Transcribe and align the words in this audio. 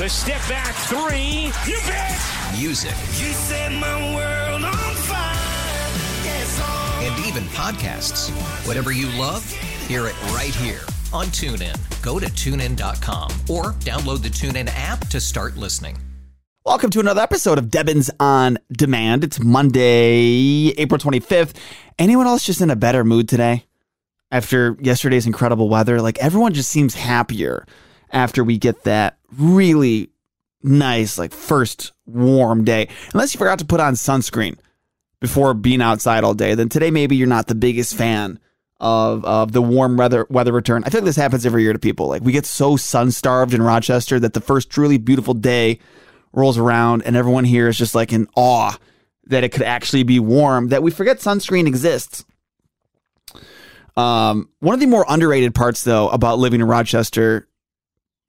The 0.00 0.08
step 0.08 0.40
back 0.48 0.74
three. 0.86 1.52
You 1.70 1.78
bet. 1.86 2.18
music, 2.58 2.94
You 3.18 3.34
set 3.34 3.70
my 3.70 4.14
world 4.14 4.64
on 4.64 4.94
fire. 4.94 5.34
Yes, 6.24 6.58
oh. 6.58 7.00
and 7.02 7.26
even 7.26 7.42
podcasts. 7.50 8.30
Whatever 8.66 8.92
you 8.92 9.08
love, 9.20 9.46
hear 9.86 10.06
it 10.06 10.18
right 10.32 10.54
here 10.54 10.80
on 11.12 11.26
TuneIn. 11.26 11.76
Go 12.00 12.18
to 12.18 12.24
tunein.com 12.24 13.30
or 13.50 13.74
download 13.80 14.22
the 14.22 14.30
TuneIn 14.30 14.70
app 14.74 15.06
to 15.08 15.20
start 15.20 15.58
listening. 15.58 15.98
Welcome 16.64 16.88
to 16.92 17.00
another 17.00 17.20
episode 17.20 17.58
of 17.58 17.66
Debbins 17.66 18.08
on 18.18 18.56
Demand. 18.72 19.22
It's 19.22 19.38
Monday, 19.38 20.70
April 20.78 20.98
25th. 20.98 21.54
Anyone 21.98 22.26
else 22.26 22.42
just 22.42 22.62
in 22.62 22.70
a 22.70 22.76
better 22.76 23.04
mood 23.04 23.28
today? 23.28 23.66
After 24.30 24.78
yesterday's 24.80 25.26
incredible 25.26 25.68
weather, 25.68 26.00
like 26.00 26.16
everyone 26.20 26.54
just 26.54 26.70
seems 26.70 26.94
happier 26.94 27.66
after 28.12 28.44
we 28.44 28.58
get 28.58 28.84
that 28.84 29.18
really 29.36 30.10
nice, 30.62 31.18
like 31.18 31.32
first 31.32 31.92
warm 32.06 32.64
day. 32.64 32.88
Unless 33.12 33.34
you 33.34 33.38
forgot 33.38 33.58
to 33.60 33.64
put 33.64 33.80
on 33.80 33.94
sunscreen 33.94 34.58
before 35.20 35.54
being 35.54 35.82
outside 35.82 36.24
all 36.24 36.34
day, 36.34 36.54
then 36.54 36.68
today 36.68 36.90
maybe 36.90 37.16
you're 37.16 37.26
not 37.26 37.46
the 37.46 37.54
biggest 37.54 37.94
fan 37.94 38.38
of 38.80 39.24
of 39.26 39.52
the 39.52 39.62
warm 39.62 39.96
weather 39.96 40.26
weather 40.30 40.52
return. 40.52 40.82
I 40.84 40.90
feel 40.90 41.00
like 41.00 41.06
this 41.06 41.16
happens 41.16 41.44
every 41.44 41.62
year 41.62 41.72
to 41.72 41.78
people. 41.78 42.08
Like 42.08 42.22
we 42.22 42.32
get 42.32 42.46
so 42.46 42.76
sun 42.76 43.10
starved 43.10 43.54
in 43.54 43.62
Rochester 43.62 44.18
that 44.20 44.32
the 44.32 44.40
first 44.40 44.70
truly 44.70 44.98
beautiful 44.98 45.34
day 45.34 45.78
rolls 46.32 46.58
around 46.58 47.02
and 47.02 47.16
everyone 47.16 47.44
here 47.44 47.68
is 47.68 47.76
just 47.76 47.94
like 47.94 48.12
in 48.12 48.26
awe 48.36 48.76
that 49.26 49.44
it 49.44 49.50
could 49.50 49.62
actually 49.62 50.02
be 50.02 50.18
warm 50.18 50.68
that 50.68 50.82
we 50.82 50.90
forget 50.90 51.18
sunscreen 51.18 51.66
exists. 51.66 52.24
Um, 53.96 54.48
one 54.60 54.72
of 54.72 54.80
the 54.80 54.86
more 54.86 55.04
underrated 55.08 55.54
parts 55.54 55.84
though 55.84 56.08
about 56.08 56.38
living 56.38 56.60
in 56.60 56.66
Rochester 56.66 57.46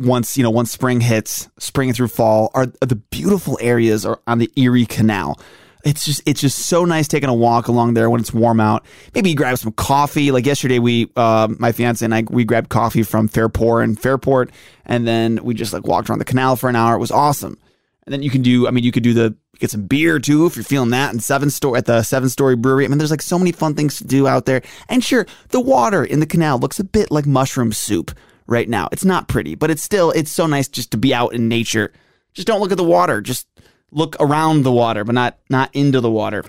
once 0.00 0.38
you 0.38 0.42
know 0.42 0.50
once 0.50 0.72
spring 0.72 1.00
hits 1.00 1.48
spring 1.58 1.92
through 1.92 2.08
fall 2.08 2.50
are, 2.54 2.66
the 2.80 2.96
beautiful 2.96 3.58
areas 3.60 4.06
are 4.06 4.18
on 4.26 4.38
the 4.38 4.50
Erie 4.56 4.86
Canal. 4.86 5.38
It's 5.84 6.04
just 6.04 6.22
it's 6.26 6.40
just 6.40 6.58
so 6.58 6.84
nice 6.84 7.06
taking 7.06 7.28
a 7.28 7.34
walk 7.34 7.68
along 7.68 7.94
there 7.94 8.10
when 8.10 8.20
it's 8.20 8.32
warm 8.32 8.60
out. 8.60 8.84
Maybe 9.14 9.34
grab 9.34 9.58
some 9.58 9.72
coffee. 9.72 10.30
Like 10.30 10.46
yesterday, 10.46 10.78
we 10.78 11.10
uh, 11.16 11.48
my 11.58 11.72
fiance 11.72 12.04
and 12.04 12.14
I 12.14 12.24
we 12.28 12.44
grabbed 12.44 12.70
coffee 12.70 13.02
from 13.02 13.28
Fairport 13.28 13.84
and 13.84 14.00
Fairport, 14.00 14.50
and 14.86 15.06
then 15.06 15.42
we 15.44 15.54
just 15.54 15.72
like 15.72 15.86
walked 15.86 16.10
around 16.10 16.18
the 16.18 16.24
canal 16.24 16.56
for 16.56 16.68
an 16.68 16.76
hour. 16.76 16.94
It 16.94 16.98
was 16.98 17.10
awesome. 17.10 17.58
And 18.04 18.12
then 18.12 18.22
you 18.22 18.30
can 18.30 18.42
do, 18.42 18.66
I 18.66 18.70
mean, 18.72 18.82
you 18.82 18.92
could 18.92 19.02
do 19.02 19.12
the 19.12 19.36
get 19.58 19.70
some 19.70 19.86
beer 19.86 20.18
too 20.18 20.46
if 20.46 20.56
you're 20.56 20.64
feeling 20.64 20.90
that. 20.90 21.12
And 21.12 21.22
seven 21.22 21.50
store 21.50 21.76
at 21.76 21.84
the 21.84 22.02
seven 22.02 22.28
story 22.28 22.56
brewery. 22.56 22.84
I 22.84 22.88
mean, 22.88 22.98
there's 22.98 23.10
like 23.10 23.22
so 23.22 23.38
many 23.38 23.52
fun 23.52 23.74
things 23.74 23.98
to 23.98 24.04
do 24.04 24.26
out 24.26 24.46
there. 24.46 24.62
And 24.88 25.04
sure, 25.04 25.26
the 25.50 25.60
water 25.60 26.04
in 26.04 26.20
the 26.20 26.26
canal 26.26 26.58
looks 26.58 26.80
a 26.80 26.84
bit 26.84 27.10
like 27.10 27.26
mushroom 27.26 27.72
soup 27.72 28.10
right 28.50 28.68
now. 28.68 28.88
It's 28.92 29.04
not 29.04 29.28
pretty, 29.28 29.54
but 29.54 29.70
it's 29.70 29.82
still 29.82 30.10
it's 30.10 30.30
so 30.30 30.46
nice 30.46 30.68
just 30.68 30.90
to 30.90 30.98
be 30.98 31.14
out 31.14 31.32
in 31.32 31.48
nature. 31.48 31.92
Just 32.34 32.46
don't 32.46 32.60
look 32.60 32.72
at 32.72 32.76
the 32.76 32.84
water. 32.84 33.20
Just 33.20 33.46
look 33.90 34.16
around 34.20 34.62
the 34.62 34.72
water, 34.72 35.04
but 35.04 35.14
not 35.14 35.38
not 35.48 35.70
into 35.74 36.00
the 36.00 36.10
water. 36.10 36.44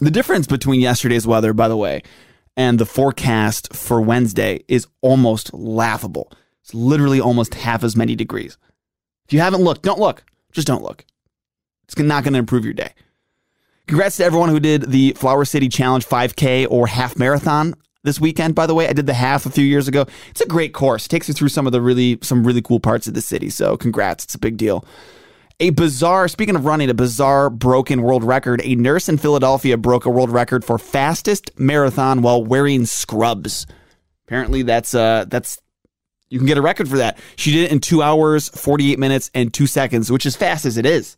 The 0.00 0.10
difference 0.10 0.46
between 0.46 0.80
yesterday's 0.80 1.26
weather, 1.26 1.52
by 1.52 1.68
the 1.68 1.76
way, 1.76 2.02
and 2.56 2.78
the 2.78 2.86
forecast 2.86 3.74
for 3.74 4.00
Wednesday 4.00 4.64
is 4.68 4.86
almost 5.02 5.52
laughable. 5.52 6.32
It's 6.62 6.72
literally 6.72 7.20
almost 7.20 7.54
half 7.54 7.82
as 7.82 7.96
many 7.96 8.14
degrees. 8.14 8.56
If 9.26 9.32
you 9.32 9.40
haven't 9.40 9.62
looked, 9.62 9.82
don't 9.82 9.98
look. 9.98 10.24
Just 10.52 10.66
don't 10.66 10.82
look. 10.82 11.04
It's 11.84 11.98
not 11.98 12.22
going 12.22 12.34
to 12.34 12.38
improve 12.38 12.64
your 12.64 12.74
day. 12.74 12.94
Congrats 13.88 14.18
to 14.18 14.24
everyone 14.24 14.48
who 14.50 14.60
did 14.60 14.82
the 14.82 15.12
Flower 15.14 15.44
City 15.44 15.68
Challenge 15.68 16.06
5K 16.06 16.68
or 16.70 16.86
half 16.86 17.16
marathon 17.16 17.74
this 18.02 18.20
weekend. 18.20 18.54
By 18.54 18.66
the 18.66 18.74
way, 18.74 18.88
I 18.88 18.92
did 18.92 19.06
the 19.06 19.14
half 19.14 19.46
a 19.46 19.50
few 19.50 19.64
years 19.64 19.88
ago. 19.88 20.06
It's 20.30 20.40
a 20.40 20.46
great 20.46 20.72
course. 20.72 21.06
It 21.06 21.08
takes 21.08 21.28
you 21.28 21.34
through 21.34 21.48
some 21.48 21.66
of 21.66 21.72
the 21.72 21.80
really 21.80 22.18
some 22.22 22.46
really 22.46 22.62
cool 22.62 22.80
parts 22.80 23.06
of 23.06 23.14
the 23.14 23.22
city. 23.22 23.50
So 23.50 23.76
congrats. 23.76 24.24
It's 24.24 24.34
a 24.34 24.38
big 24.38 24.56
deal. 24.56 24.84
A 25.62 25.70
bizarre, 25.70 26.26
speaking 26.26 26.56
of 26.56 26.64
running, 26.64 26.88
a 26.88 26.94
bizarre 26.94 27.50
broken 27.50 28.00
world 28.00 28.24
record. 28.24 28.62
A 28.64 28.74
nurse 28.76 29.10
in 29.10 29.18
Philadelphia 29.18 29.76
broke 29.76 30.06
a 30.06 30.10
world 30.10 30.30
record 30.30 30.64
for 30.64 30.78
fastest 30.78 31.50
marathon 31.58 32.22
while 32.22 32.42
wearing 32.42 32.86
scrubs. 32.86 33.66
Apparently, 34.26 34.62
that's 34.62 34.94
uh 34.94 35.26
that's 35.28 35.60
you 36.30 36.38
can 36.38 36.46
get 36.46 36.56
a 36.56 36.62
record 36.62 36.88
for 36.88 36.98
that. 36.98 37.18
She 37.36 37.52
did 37.52 37.64
it 37.64 37.72
in 37.72 37.80
two 37.80 38.02
hours, 38.02 38.48
48 38.50 38.98
minutes, 38.98 39.30
and 39.34 39.52
two 39.52 39.66
seconds, 39.66 40.10
which 40.10 40.24
is 40.24 40.36
fast 40.36 40.64
as 40.64 40.76
it 40.76 40.86
is. 40.86 41.16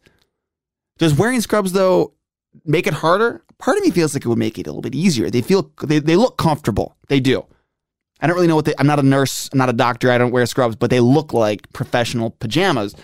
Does 0.99 1.14
wearing 1.14 1.41
scrubs, 1.43 1.72
though, 1.72 2.14
make 2.65 2.87
it 2.87 2.95
harder? 2.95 3.43
Part 3.59 3.79
of 3.79 3.85
me 3.85 3.91
feels 3.91 4.15
like 4.15 4.25
it 4.25 4.29
would 4.29 4.39
make 4.39 4.59
it 4.59 4.67
a 4.67 4.71
little 4.71 4.83
bit 4.83 4.95
easier. 4.95 5.31
They 5.31 5.43
feel, 5.43 5.71
they, 5.83 5.99
they 5.99 6.17
look 6.17 6.37
comfortable. 6.37 6.97
They 7.09 7.21
do. 7.21 7.47
I 8.21 8.27
don't 8.27 8.37
really 8.37 8.47
know 8.47 8.57
what 8.57 8.65
they, 8.65 8.75
I'm 8.79 8.87
not 8.87 9.01
a 9.01 9.03
nurse, 9.03 9.49
I'm 9.53 9.59
not 9.59 9.69
a 9.69 9.73
doctor, 9.73 10.11
I 10.11 10.19
don't 10.19 10.31
wear 10.31 10.47
scrubs, 10.47 10.77
but 10.77 10.91
they 10.91 11.01
look 11.01 11.33
like 11.33 11.73
professional 11.73 12.31
pajamas. 12.31 12.95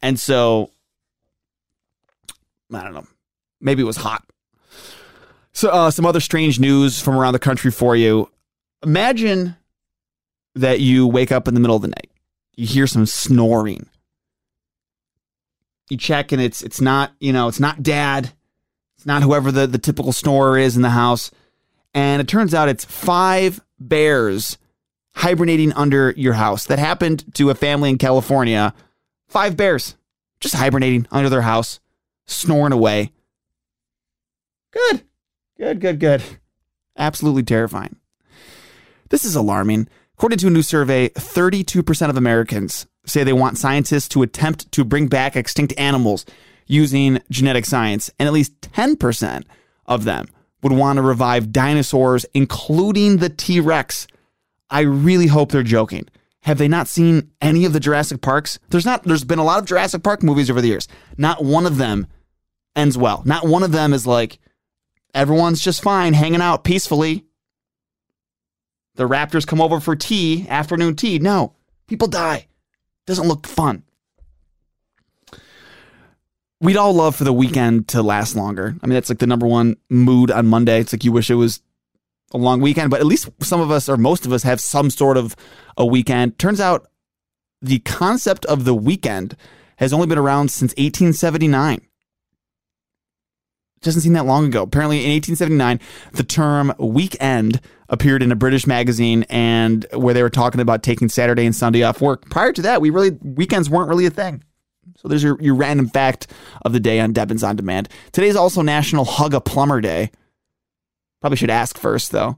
And 0.00 0.18
so, 0.18 0.70
I 2.72 2.82
don't 2.84 2.94
know. 2.94 3.06
Maybe 3.60 3.82
it 3.82 3.86
was 3.86 3.96
hot. 3.96 4.24
So, 5.52 5.70
uh, 5.70 5.90
some 5.90 6.06
other 6.06 6.20
strange 6.20 6.60
news 6.60 7.00
from 7.00 7.16
around 7.16 7.32
the 7.32 7.40
country 7.40 7.72
for 7.72 7.96
you. 7.96 8.30
Imagine 8.84 9.56
that 10.54 10.80
you 10.80 11.06
wake 11.06 11.32
up 11.32 11.48
in 11.48 11.54
the 11.54 11.60
middle 11.60 11.76
of 11.76 11.82
the 11.82 11.88
night. 11.88 12.10
You 12.56 12.66
hear 12.66 12.86
some 12.86 13.06
snoring. 13.06 13.88
You 15.88 15.96
check 15.96 16.30
and 16.30 16.40
it's 16.40 16.62
it's 16.62 16.80
not, 16.80 17.12
you 17.18 17.32
know, 17.32 17.48
it's 17.48 17.60
not 17.60 17.82
dad. 17.82 18.32
It's 19.00 19.06
not 19.06 19.22
whoever 19.22 19.50
the, 19.50 19.66
the 19.66 19.78
typical 19.78 20.12
snorer 20.12 20.58
is 20.58 20.76
in 20.76 20.82
the 20.82 20.90
house. 20.90 21.30
And 21.94 22.20
it 22.20 22.28
turns 22.28 22.52
out 22.52 22.68
it's 22.68 22.84
five 22.84 23.58
bears 23.78 24.58
hibernating 25.14 25.72
under 25.72 26.10
your 26.18 26.34
house. 26.34 26.66
That 26.66 26.78
happened 26.78 27.24
to 27.36 27.48
a 27.48 27.54
family 27.54 27.88
in 27.88 27.96
California. 27.96 28.74
Five 29.26 29.56
bears 29.56 29.96
just 30.38 30.54
hibernating 30.54 31.06
under 31.10 31.30
their 31.30 31.40
house, 31.40 31.80
snoring 32.26 32.74
away. 32.74 33.10
Good. 34.70 35.04
Good, 35.56 35.80
good, 35.80 35.98
good. 35.98 36.22
Absolutely 36.98 37.44
terrifying. 37.44 37.96
This 39.08 39.24
is 39.24 39.34
alarming. 39.34 39.88
According 40.18 40.40
to 40.40 40.48
a 40.48 40.50
new 40.50 40.60
survey, 40.60 41.08
32% 41.08 42.10
of 42.10 42.18
Americans 42.18 42.86
say 43.06 43.24
they 43.24 43.32
want 43.32 43.56
scientists 43.56 44.08
to 44.08 44.20
attempt 44.20 44.70
to 44.72 44.84
bring 44.84 45.08
back 45.08 45.36
extinct 45.36 45.72
animals 45.78 46.26
using 46.70 47.20
genetic 47.30 47.64
science, 47.64 48.10
and 48.18 48.26
at 48.26 48.32
least 48.32 48.60
10% 48.60 49.44
of 49.86 50.04
them 50.04 50.26
would 50.62 50.72
want 50.72 50.96
to 50.96 51.02
revive 51.02 51.52
dinosaurs, 51.52 52.24
including 52.32 53.16
the 53.16 53.28
T 53.28 53.60
Rex. 53.60 54.06
I 54.70 54.80
really 54.80 55.26
hope 55.26 55.50
they're 55.50 55.62
joking. 55.62 56.08
Have 56.42 56.58
they 56.58 56.68
not 56.68 56.88
seen 56.88 57.32
any 57.42 57.64
of 57.64 57.72
the 57.72 57.80
Jurassic 57.80 58.20
Parks? 58.20 58.58
There's 58.70 58.86
not. 58.86 59.02
There's 59.02 59.24
been 59.24 59.38
a 59.38 59.44
lot 59.44 59.58
of 59.58 59.66
Jurassic 59.66 60.02
Park 60.02 60.22
movies 60.22 60.50
over 60.50 60.60
the 60.60 60.68
years. 60.68 60.88
Not 61.18 61.44
one 61.44 61.66
of 61.66 61.76
them 61.76 62.06
ends 62.76 62.96
well. 62.96 63.22
Not 63.26 63.46
one 63.46 63.62
of 63.62 63.72
them 63.72 63.92
is 63.92 64.06
like 64.06 64.38
everyone's 65.12 65.60
just 65.60 65.82
fine, 65.82 66.14
hanging 66.14 66.40
out 66.40 66.64
peacefully. 66.64 67.24
The 68.94 69.08
Raptors 69.08 69.46
come 69.46 69.60
over 69.60 69.80
for 69.80 69.96
tea, 69.96 70.46
afternoon 70.48 70.96
tea. 70.96 71.18
No, 71.18 71.54
people 71.88 72.08
die. 72.08 72.46
Doesn't 73.06 73.28
look 73.28 73.46
fun. 73.46 73.82
We'd 76.60 76.76
all 76.76 76.92
love 76.92 77.16
for 77.16 77.24
the 77.24 77.32
weekend 77.32 77.88
to 77.88 78.02
last 78.02 78.36
longer. 78.36 78.76
I 78.82 78.86
mean, 78.86 78.94
that's 78.94 79.08
like 79.08 79.18
the 79.18 79.26
number 79.26 79.46
one 79.46 79.76
mood 79.88 80.30
on 80.30 80.46
Monday. 80.46 80.80
It's 80.80 80.92
like 80.92 81.04
you 81.04 81.12
wish 81.12 81.30
it 81.30 81.36
was 81.36 81.62
a 82.32 82.38
long 82.38 82.60
weekend, 82.60 82.90
but 82.90 83.00
at 83.00 83.06
least 83.06 83.30
some 83.40 83.60
of 83.60 83.70
us 83.70 83.88
or 83.88 83.96
most 83.96 84.26
of 84.26 84.32
us 84.32 84.42
have 84.42 84.60
some 84.60 84.90
sort 84.90 85.16
of 85.16 85.34
a 85.76 85.86
weekend. 85.86 86.38
Turns 86.38 86.60
out 86.60 86.86
the 87.62 87.78
concept 87.80 88.44
of 88.44 88.64
the 88.64 88.74
weekend 88.74 89.36
has 89.76 89.92
only 89.92 90.06
been 90.06 90.18
around 90.18 90.50
since 90.50 90.72
1879. 90.72 91.80
It 93.80 93.84
doesn't 93.84 94.02
seem 94.02 94.12
that 94.12 94.26
long 94.26 94.44
ago. 94.44 94.62
Apparently, 94.62 94.98
in 94.98 95.10
1879, 95.12 95.80
the 96.12 96.22
term 96.22 96.74
weekend 96.78 97.62
appeared 97.88 98.22
in 98.22 98.30
a 98.30 98.36
British 98.36 98.66
magazine, 98.66 99.24
and 99.30 99.86
where 99.94 100.12
they 100.12 100.22
were 100.22 100.28
talking 100.28 100.60
about 100.60 100.82
taking 100.82 101.08
Saturday 101.08 101.46
and 101.46 101.56
Sunday 101.56 101.82
off 101.82 102.02
work. 102.02 102.28
Prior 102.28 102.52
to 102.52 102.62
that, 102.62 102.82
we 102.82 102.90
really 102.90 103.10
weekends 103.22 103.70
weren't 103.70 103.88
really 103.88 104.04
a 104.04 104.10
thing. 104.10 104.44
So 104.96 105.08
there's 105.08 105.22
your, 105.22 105.40
your 105.40 105.54
random 105.54 105.88
fact 105.88 106.26
of 106.62 106.72
the 106.72 106.80
day 106.80 107.00
on 107.00 107.12
Debbins 107.12 107.46
on 107.46 107.56
Demand. 107.56 107.88
Today's 108.12 108.36
also 108.36 108.62
National 108.62 109.04
Hug 109.04 109.34
a 109.34 109.40
Plumber 109.40 109.80
Day. 109.80 110.10
Probably 111.20 111.36
should 111.36 111.50
ask 111.50 111.78
first 111.78 112.12
though. 112.12 112.36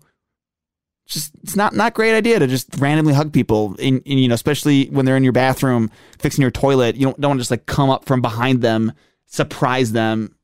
Just 1.06 1.32
it's 1.42 1.56
not 1.56 1.74
not 1.74 1.94
great 1.94 2.14
idea 2.14 2.38
to 2.38 2.46
just 2.46 2.76
randomly 2.78 3.12
hug 3.12 3.32
people 3.32 3.74
in, 3.78 4.00
in 4.02 4.18
you 4.18 4.28
know 4.28 4.34
especially 4.34 4.86
when 4.86 5.04
they're 5.04 5.16
in 5.16 5.24
your 5.24 5.32
bathroom 5.32 5.90
fixing 6.18 6.42
your 6.42 6.50
toilet. 6.50 6.96
You 6.96 7.06
don't 7.06 7.20
don't 7.20 7.30
want 7.30 7.38
to 7.38 7.42
just 7.42 7.50
like 7.50 7.66
come 7.66 7.90
up 7.90 8.04
from 8.04 8.22
behind 8.22 8.62
them, 8.62 8.92
surprise 9.26 9.92
them. 9.92 10.34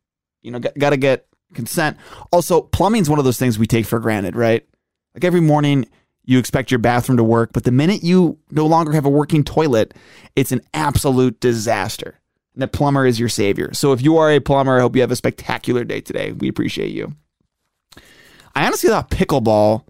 You 0.42 0.52
know, 0.52 0.58
got 0.58 0.90
to 0.90 0.96
get 0.96 1.26
consent. 1.54 1.96
Also, 2.32 2.60
plumbing's 2.60 3.08
one 3.08 3.18
of 3.18 3.24
those 3.24 3.38
things 3.38 3.58
we 3.58 3.66
take 3.66 3.86
for 3.86 3.98
granted, 3.98 4.36
right? 4.36 4.66
Like 5.14 5.24
every 5.24 5.40
morning 5.40 5.86
you 6.28 6.38
expect 6.38 6.70
your 6.70 6.78
bathroom 6.78 7.16
to 7.16 7.24
work, 7.24 7.54
but 7.54 7.64
the 7.64 7.72
minute 7.72 8.04
you 8.04 8.38
no 8.50 8.66
longer 8.66 8.92
have 8.92 9.06
a 9.06 9.10
working 9.10 9.42
toilet, 9.42 9.94
it's 10.36 10.52
an 10.52 10.60
absolute 10.74 11.40
disaster. 11.40 12.20
And 12.52 12.62
the 12.62 12.68
plumber 12.68 13.06
is 13.06 13.18
your 13.18 13.30
savior. 13.30 13.72
So 13.72 13.94
if 13.94 14.02
you 14.02 14.18
are 14.18 14.30
a 14.30 14.38
plumber, 14.38 14.76
I 14.76 14.82
hope 14.82 14.94
you 14.94 15.00
have 15.00 15.10
a 15.10 15.16
spectacular 15.16 15.84
day 15.84 16.02
today. 16.02 16.32
We 16.32 16.48
appreciate 16.48 16.90
you. 16.90 17.14
I 18.54 18.66
honestly 18.66 18.90
thought 18.90 19.10
pickleball 19.10 19.86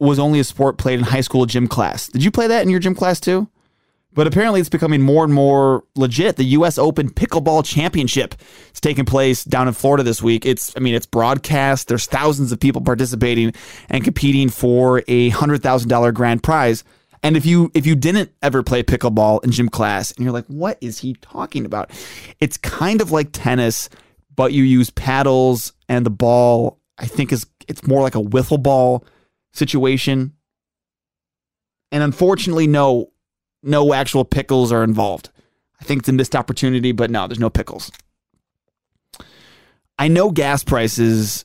was 0.00 0.18
only 0.18 0.40
a 0.40 0.44
sport 0.44 0.76
played 0.76 0.98
in 0.98 1.04
high 1.04 1.20
school 1.20 1.46
gym 1.46 1.68
class. 1.68 2.08
Did 2.08 2.24
you 2.24 2.32
play 2.32 2.48
that 2.48 2.62
in 2.62 2.68
your 2.68 2.80
gym 2.80 2.96
class 2.96 3.20
too? 3.20 3.48
But 4.14 4.26
apparently, 4.26 4.60
it's 4.60 4.68
becoming 4.68 5.02
more 5.02 5.22
and 5.22 5.32
more 5.32 5.84
legit. 5.94 6.36
The 6.36 6.44
U.S. 6.44 6.78
Open 6.78 7.10
Pickleball 7.10 7.64
Championship 7.64 8.34
is 8.72 8.80
taking 8.80 9.04
place 9.04 9.44
down 9.44 9.68
in 9.68 9.74
Florida 9.74 10.02
this 10.02 10.22
week. 10.22 10.46
It's, 10.46 10.72
I 10.76 10.80
mean, 10.80 10.94
it's 10.94 11.06
broadcast. 11.06 11.88
There's 11.88 12.06
thousands 12.06 12.50
of 12.50 12.58
people 12.58 12.80
participating 12.80 13.52
and 13.90 14.02
competing 14.02 14.48
for 14.48 15.02
a 15.08 15.28
hundred 15.28 15.62
thousand 15.62 15.88
dollar 15.88 16.10
grand 16.10 16.42
prize. 16.42 16.84
And 17.22 17.36
if 17.36 17.44
you 17.44 17.70
if 17.74 17.86
you 17.86 17.96
didn't 17.96 18.30
ever 18.42 18.62
play 18.62 18.82
pickleball 18.82 19.44
in 19.44 19.50
gym 19.50 19.68
class, 19.68 20.12
and 20.12 20.24
you're 20.24 20.32
like, 20.32 20.46
what 20.46 20.78
is 20.80 20.98
he 21.00 21.14
talking 21.14 21.64
about? 21.64 21.90
It's 22.40 22.56
kind 22.56 23.00
of 23.00 23.10
like 23.10 23.30
tennis, 23.32 23.88
but 24.34 24.52
you 24.52 24.62
use 24.62 24.90
paddles 24.90 25.72
and 25.88 26.06
the 26.06 26.10
ball. 26.10 26.80
I 26.96 27.06
think 27.06 27.32
is 27.32 27.46
it's 27.66 27.86
more 27.86 28.02
like 28.02 28.14
a 28.14 28.22
wiffle 28.22 28.62
ball 28.62 29.04
situation. 29.52 30.32
And 31.90 32.02
unfortunately, 32.02 32.66
no, 32.66 33.10
no 33.62 33.92
actual 33.92 34.24
pickles 34.24 34.72
are 34.72 34.84
involved. 34.84 35.30
I 35.80 35.84
think 35.84 36.00
it's 36.00 36.08
a 36.08 36.12
missed 36.12 36.36
opportunity, 36.36 36.92
but 36.92 37.10
no, 37.10 37.26
there's 37.26 37.38
no 37.38 37.50
pickles. 37.50 37.90
I 39.98 40.08
know 40.08 40.30
gas 40.30 40.62
prices 40.62 41.44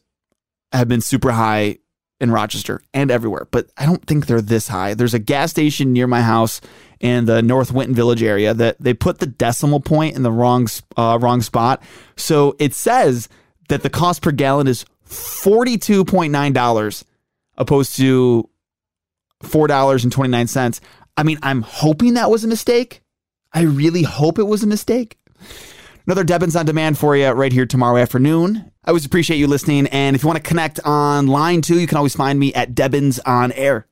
have 0.71 0.88
been 0.88 1.01
super 1.01 1.31
high 1.31 1.80
in 2.19 2.31
Rochester 2.31 2.81
and 2.94 3.12
everywhere, 3.12 3.48
but 3.51 3.69
I 3.77 3.86
don't 3.86 4.06
think 4.06 4.27
they're 4.27 4.42
this 4.42 4.68
high. 4.68 4.94
There's 4.94 5.13
a 5.13 5.19
gas 5.19 5.51
station 5.51 5.92
near 5.92 6.07
my 6.07 6.21
house 6.21 6.62
in 7.00 7.25
the 7.25 7.42
North 7.42 7.71
Winton 7.71 7.95
Village 7.95 8.24
area 8.24 8.54
that 8.54 8.77
they 8.80 8.94
put 8.94 9.19
the 9.19 9.27
decimal 9.27 9.80
point 9.80 10.16
in 10.16 10.24
the 10.24 10.31
wrong 10.31 10.68
uh, 10.95 11.19
wrong 11.21 11.42
spot. 11.42 11.83
So 12.16 12.56
it 12.59 12.74
says 12.74 13.27
that 13.68 13.83
the 13.83 13.89
cost 13.89 14.21
per 14.21 14.31
gallon 14.31 14.68
is 14.68 14.86
$42.9 15.09 17.04
opposed 17.57 17.95
to 17.98 18.50
$4.29. 19.44 20.80
I 21.15 21.24
mean, 21.24 21.38
I'm 21.44 21.62
hoping 21.62 22.15
that 22.15 22.31
was 22.31 22.44
a 22.44 22.48
mistake. 22.48 23.01
I 23.51 23.62
really 23.62 24.04
hope 24.04 24.39
it 24.39 24.48
was 24.48 24.63
a 24.63 24.68
mistake. 24.68 25.18
Another 26.06 26.24
Debbins 26.24 26.60
on 26.60 26.65
demand 26.65 26.98
for 26.98 27.15
you 27.15 27.30
right 27.30 27.54
here 27.54 27.65
tomorrow 27.65 27.98
afternoon. 27.98 28.71
I 28.83 28.89
always 28.89 29.06
appreciate 29.06 29.38
you 29.38 29.48
listening. 29.48 29.88
And 29.88 30.15
if 30.15 30.24
you 30.24 30.27
want 30.27 30.44
to 30.44 30.48
connect 30.48 30.80
online 30.80 31.62
too, 31.62 31.80
you 31.80 31.88
can 31.88 31.98
always 31.98 32.15
find 32.15 32.39
me 32.39 32.54
at 32.54 32.74
Debbins 32.74 33.19
on 33.25 33.51
air. 33.54 33.88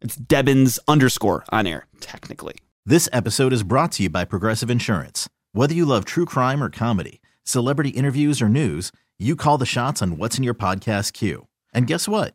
It's 0.00 0.16
Debbins 0.16 0.78
underscore 0.86 1.44
on 1.48 1.66
air, 1.66 1.86
technically. 2.00 2.56
This 2.86 3.08
episode 3.12 3.52
is 3.52 3.62
brought 3.62 3.92
to 3.92 4.04
you 4.04 4.10
by 4.10 4.26
Progressive 4.26 4.70
Insurance. 4.70 5.28
Whether 5.52 5.74
you 5.74 5.86
love 5.86 6.04
true 6.04 6.26
crime 6.26 6.62
or 6.62 6.68
comedy, 6.68 7.22
celebrity 7.42 7.90
interviews 7.90 8.42
or 8.42 8.48
news, 8.48 8.92
you 9.18 9.34
call 9.34 9.56
the 9.56 9.66
shots 9.66 10.02
on 10.02 10.18
what's 10.18 10.36
in 10.36 10.44
your 10.44 10.54
podcast 10.54 11.14
queue. 11.14 11.46
And 11.72 11.86
guess 11.86 12.06
what? 12.06 12.34